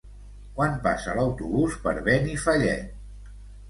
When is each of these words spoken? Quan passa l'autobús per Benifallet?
Quan 0.59 0.79
passa 0.85 1.15
l'autobús 1.21 1.79
per 1.87 1.97
Benifallet? 2.11 3.33